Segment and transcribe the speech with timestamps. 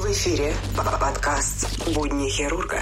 [0.00, 2.78] В эфире подкаст «Будни хирурга».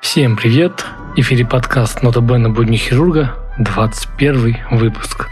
[0.00, 0.84] Всем привет!
[1.14, 5.28] В эфире подкаст «Нота Бена Будни хирурга», 21 выпуск.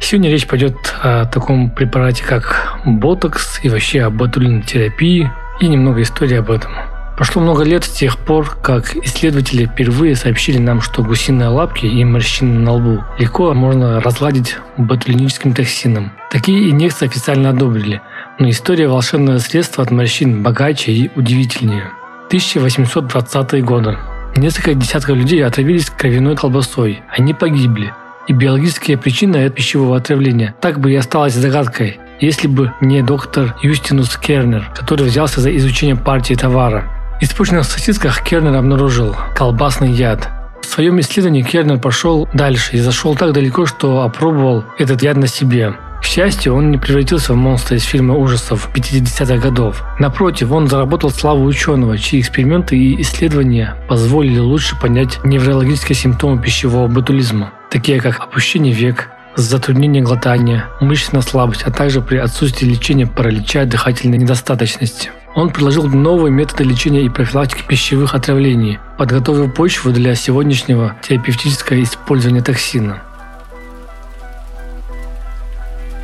[0.00, 5.30] Сегодня речь пойдет о таком препарате, как ботокс и вообще о ботулинотерапии
[5.60, 6.91] и немного истории об этом.
[7.16, 12.04] Прошло много лет с тех пор, как исследователи впервые сообщили нам, что гусиные лапки и
[12.04, 16.12] морщины на лбу легко можно разгладить ботулиническим токсином.
[16.30, 18.00] Такие инъекции официально одобрили,
[18.38, 21.90] но история волшебного средства от морщин богаче и удивительнее.
[22.30, 23.98] 1820-е годы.
[24.36, 27.02] Несколько десятков людей отравились кровяной колбасой.
[27.10, 27.92] Они погибли.
[28.26, 34.16] И биологические причины пищевого отравления так бы и осталась загадкой, если бы не доктор Юстинус
[34.16, 37.01] Кернер, который взялся за изучение партии товара.
[37.22, 40.28] В испорченных сосисках Кернер обнаружил колбасный яд.
[40.60, 45.28] В своем исследовании Кернер пошел дальше и зашел так далеко, что опробовал этот яд на
[45.28, 45.74] себе.
[46.00, 49.84] К счастью, он не превратился в монстра из фильма ужасов 50-х годов.
[50.00, 56.88] Напротив, он заработал славу ученого, чьи эксперименты и исследования позволили лучше понять неврологические симптомы пищевого
[56.88, 63.64] ботулизма, такие как опущение век, затруднение глотания, мышечная слабость, а также при отсутствии лечения паралича
[63.64, 65.12] дыхательной недостаточности.
[65.34, 72.42] Он предложил новые методы лечения и профилактики пищевых отравлений, подготовил почву для сегодняшнего терапевтического использования
[72.42, 73.02] токсина.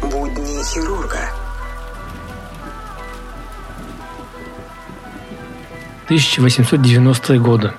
[0.00, 1.30] Будни хирурга.
[6.08, 7.72] 1890-е годы.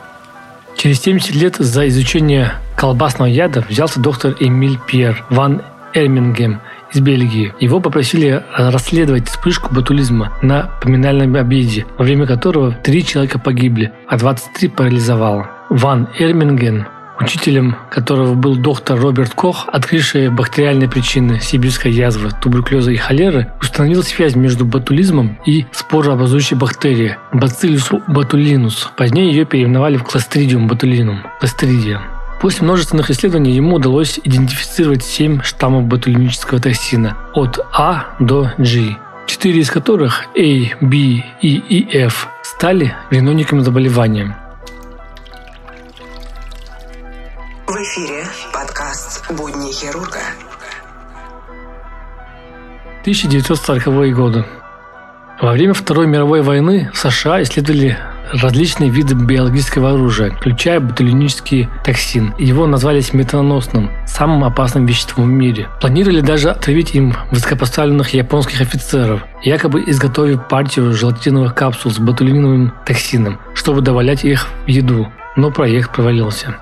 [0.77, 5.63] Через 70 лет за изучение колбасного яда взялся доктор Эмиль Пьер ван
[5.93, 6.61] Эрмингем
[6.93, 7.53] из Бельгии.
[7.59, 14.17] Его попросили расследовать вспышку ботулизма на поминальном обеде, во время которого три человека погибли, а
[14.17, 15.49] 23 парализовало.
[15.69, 16.87] Ван Эрминген
[17.19, 24.03] учителем которого был доктор Роберт Кох, открывший бактериальные причины сибирской язвы, туберкулеза и холеры, установил
[24.03, 28.87] связь между ботулизмом и спорообразующей бактерией Bacillus botulinus.
[28.95, 31.17] Позднее ее переименовали в Clostridium botulinum.
[31.41, 32.18] Clostridia.
[32.39, 38.95] После множественных исследований ему удалось идентифицировать семь штаммов ботулинического токсина от А до G,
[39.27, 44.37] четыре из которых A, B, E и F стали виновниками заболевания.
[47.67, 50.19] В эфире подкаст «Будни хирурга».
[53.03, 54.45] 1940-е годы.
[55.41, 57.97] Во время Второй мировой войны в США исследовали
[58.33, 62.33] различные виды биологического оружия, включая ботулинический токсин.
[62.37, 65.67] Его назвали сметаноносным, самым опасным веществом в мире.
[65.81, 73.39] Планировали даже отравить им высокопоставленных японских офицеров, якобы изготовив партию желатиновых капсул с ботулиновым токсином,
[73.53, 75.07] чтобы добавлять их в еду.
[75.35, 76.57] Но проект провалился.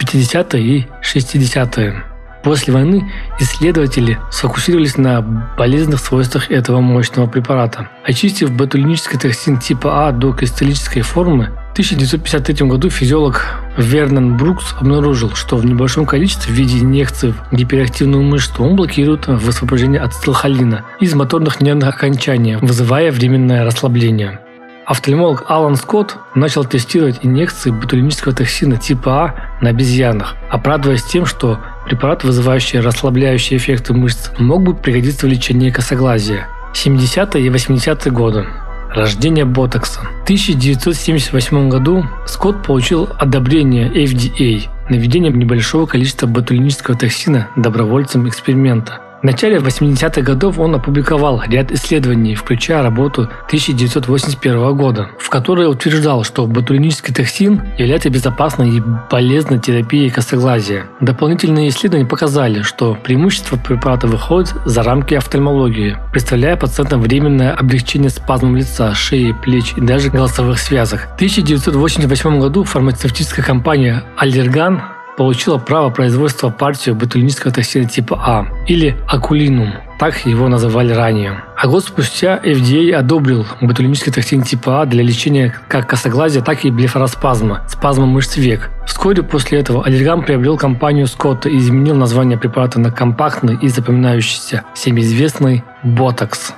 [0.00, 2.11] 50-е и 60-е.
[2.42, 5.22] После войны исследователи сфокусировались на
[5.56, 7.88] болезненных свойствах этого мощного препарата.
[8.04, 15.34] Очистив ботулинический токсин типа А до кристаллической формы, в 1953 году физиолог Вернон Брукс обнаружил,
[15.34, 21.14] что в небольшом количестве в виде инъекций в гиперактивную мышцу он блокирует высвобождение ацетилхолина из
[21.14, 24.40] моторных нервных окончаний, вызывая временное расслабление.
[24.84, 31.60] Офтальмолог Алан Скотт начал тестировать инъекции ботулинического токсина типа А на обезьянах, оправдываясь тем, что
[31.84, 36.48] препарат, вызывающий расслабляющие эффекты мышц, мог бы пригодиться в лечении косоглазия.
[36.74, 38.46] 70-е и 80-е годы.
[38.90, 40.00] Рождение ботокса.
[40.00, 49.00] В 1978 году Скотт получил одобрение FDA на введение небольшого количества ботулинического токсина добровольцам эксперимента.
[49.22, 56.24] В начале 80-х годов он опубликовал ряд исследований, включая работу 1981 года, в которой утверждал,
[56.24, 60.86] что ботулинический токсин является безопасной и полезной терапией косоглазия.
[61.00, 68.56] Дополнительные исследования показали, что преимущества препарата выходят за рамки офтальмологии, представляя пациентам временное облегчение спазмом
[68.56, 71.02] лица, шеи, плеч и даже голосовых связок.
[71.12, 74.80] В 1988 году фармацевтическая компания Allergan
[75.16, 81.42] получила право производства партию ботулинического токсина типа А или акулинум, так его называли ранее.
[81.56, 86.70] А год спустя FDA одобрил ботулинический токсин типа А для лечения как косоглазия, так и
[86.70, 88.70] блефароспазма, спазма мышц век.
[88.86, 94.64] Вскоре после этого Аллерган приобрел компанию Скотта и изменил название препарата на компактный и запоминающийся,
[94.74, 96.54] всем известный Ботокс.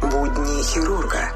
[0.00, 1.35] Будни хирурга.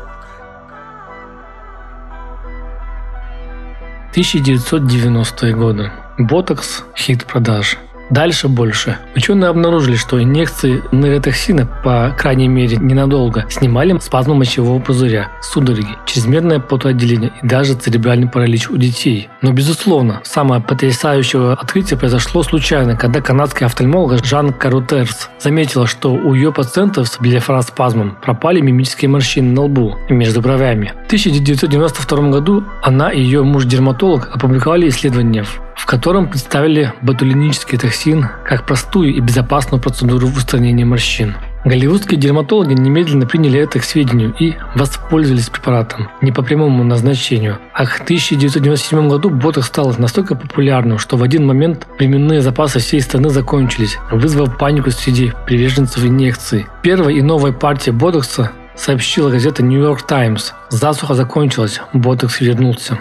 [4.21, 5.91] 1990-е годы.
[6.19, 7.79] Ботокс– хит продаж.
[8.11, 8.99] Дальше больше.
[9.15, 16.59] Ученые обнаружили, что инъекции нейротоксина, по крайней мере ненадолго, снимали спазмы мочевого пузыря, судороги, чрезмерное
[16.59, 19.29] потоотделение и даже церебральный паралич у детей.
[19.43, 26.35] Но, безусловно, самое потрясающее открытие произошло случайно, когда канадский офтальмолог Жан Карутерс заметила, что у
[26.35, 30.93] ее пациентов с блефараспазмом пропали мимические морщины на лбу и между бровями.
[31.05, 38.67] В 1992 году она и ее муж-дерматолог опубликовали исследования, в котором представили ботулинический токсин как
[38.67, 41.37] простую и безопасную процедуру устранения морщин.
[41.65, 47.59] Голливудские дерматологи немедленно приняли это к сведению и воспользовались препаратом не по прямому назначению.
[47.75, 53.03] А к 1997 году ботокс стал настолько популярным, что в один момент временные запасы всей
[53.03, 56.67] страны закончились, вызвав панику среди приверженцев инъекций.
[56.83, 60.55] Первая и новая партия ботокса сообщила газета New York Times.
[60.71, 62.99] Засуха закончилась, ботокс вернулся.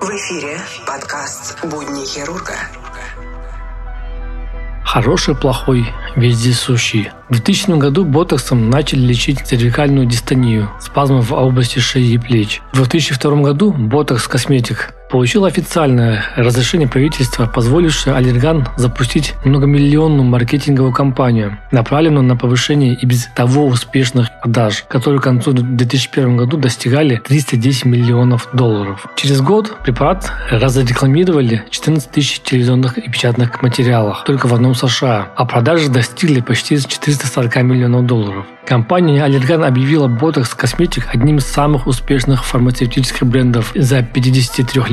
[0.00, 2.54] В эфире подкаст «Будни хирурга».
[4.82, 7.10] Хороший, плохой, вездесущий.
[7.28, 12.62] В 2000 году ботоксом начали лечить цервикальную дистонию, спазмы в области шеи и плеч.
[12.72, 21.58] В 2002 году ботокс косметик получил официальное разрешение правительства, позволившее Аллерган запустить многомиллионную маркетинговую кампанию,
[21.72, 27.84] направленную на повышение и без того успешных продаж, которые к концу 2001 году достигали 310
[27.86, 29.06] миллионов долларов.
[29.16, 35.44] Через год препарат разрекламировали 14 тысяч телевизионных и печатных материалах только в одном США, а
[35.44, 38.46] продажи достигли почти 440 миллионов долларов.
[38.70, 44.02] Компания Allergan объявила Botox Cosmetic одним из самых успешных фармацевтических брендов за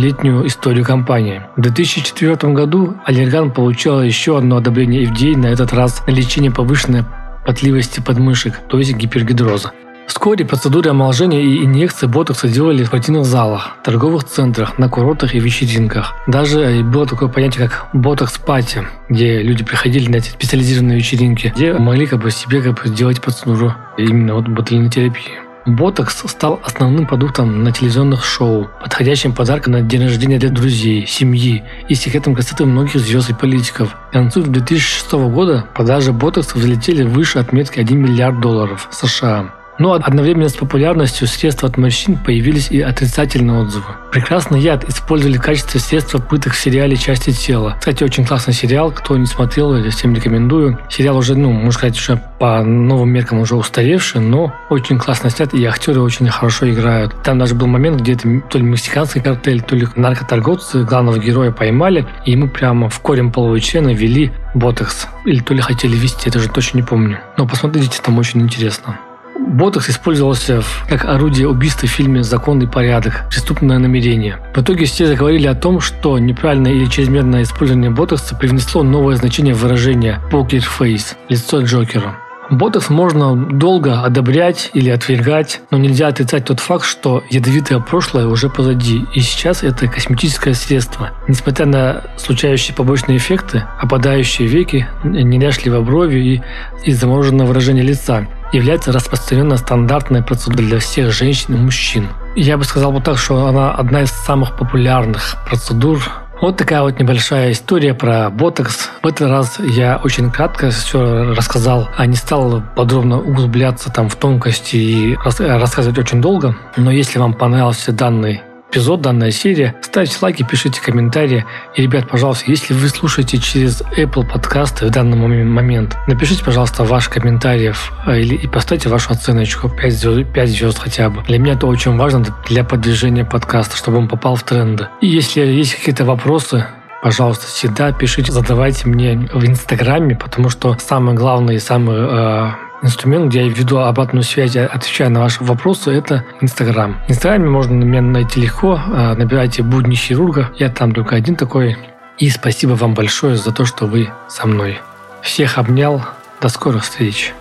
[0.08, 1.42] 53-летнюю историю компании.
[1.56, 7.04] В 2004 году Allergan получила еще одно одобрение FDA, на этот раз на лечение повышенной
[7.46, 9.72] потливости подмышек, то есть гипергидроза.
[10.08, 15.40] Вскоре процедуры омоложения и инъекции ботокса делали в спортивных залах, торговых центрах, на курортах и
[15.40, 16.16] вечеринках.
[16.28, 22.06] Даже было такое понятие, как ботокс-пати, где люди приходили на эти специализированные вечеринки, где могли
[22.08, 25.47] как бы себе как бы сделать процедуру именно вот ботулинотерапии.
[25.68, 31.62] Ботокс стал основным продуктом на телевизионных шоу, подходящим подарком на день рождения для друзей, семьи
[31.90, 33.94] и секретом красоты многих звезд и политиков.
[34.10, 39.54] К концу 2006 года продажи ботокса взлетели выше отметки 1 миллиард долларов США.
[39.80, 43.86] Но одновременно с популярностью средств от морщин появились и отрицательные отзывы.
[44.12, 47.76] Прекрасный яд использовали в качестве средства пыток в сериале «Части тела».
[47.80, 50.80] Кстати, очень классный сериал, кто не смотрел, я всем рекомендую.
[50.90, 55.54] Сериал уже, ну, можно сказать, уже по новым меркам уже устаревший, но очень классно снят,
[55.54, 57.16] и актеры очень хорошо играют.
[57.24, 61.52] Там даже был момент, где это то ли мексиканский картель, то ли наркоторговцы главного героя
[61.52, 65.08] поймали, и ему прямо в корень половой члена ввели ботокс.
[65.26, 67.20] Или то ли хотели ввести, это же точно не помню.
[67.38, 69.00] Но посмотрите, там очень интересно.
[69.48, 73.26] Ботокс использовался как орудие убийства в фильме «Закон и порядок.
[73.30, 74.40] Преступное намерение».
[74.54, 79.54] В итоге все заговорили о том, что неправильное или чрезмерное использование ботокса привнесло новое значение
[79.54, 82.18] выражения «покер фейс»– лицо Джокера.
[82.50, 88.50] Ботокс можно долго одобрять или отвергать, но нельзя отрицать тот факт, что ядовитое прошлое уже
[88.50, 91.12] позади, и сейчас это косметическое средство.
[91.28, 96.42] Несмотря на случающиеся побочные эффекты, опадающие веки, неряшливые брови и,
[96.86, 102.10] и замороженное выражение лица, является распространенной стандартной процедурой для всех женщин и мужчин.
[102.36, 106.00] Я бы сказал вот так, что она одна из самых популярных процедур
[106.40, 108.92] вот такая вот небольшая история про ботокс.
[109.02, 114.16] В этот раз я очень кратко все рассказал, а не стал подробно углубляться там в
[114.16, 116.56] тонкости и рассказывать очень долго.
[116.76, 119.76] Но если вам понравился данный эпизод, данная серия.
[119.82, 121.46] Ставьте лайки, пишите комментарии.
[121.76, 127.10] И, ребят, пожалуйста, если вы слушаете через Apple подкасты в данный момент, напишите, пожалуйста, ваш
[127.10, 127.74] комментарий
[128.06, 131.24] э, или, и поставьте вашу оценочку 5 звезд, 5 звезд хотя бы.
[131.24, 134.88] Для меня это очень важно для продвижения подкаста, чтобы он попал в тренды.
[135.02, 136.66] И если есть какие-то вопросы,
[137.02, 143.30] пожалуйста, всегда пишите, задавайте мне в Инстаграме, потому что самое главное и самое э, инструмент,
[143.30, 146.98] где я веду обратную связь, отвечаю на ваши вопросы, это Инстаграм.
[147.08, 151.78] В Инстаграме можно меня найти легко, а, набирайте «Будни хирурга», я там только один такой.
[152.18, 154.80] И спасибо вам большое за то, что вы со мной.
[155.22, 156.04] Всех обнял,
[156.42, 157.34] до скорых встреч.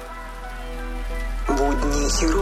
[1.48, 2.35] Будни хирурга.